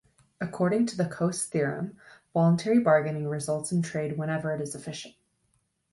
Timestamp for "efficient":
4.73-5.13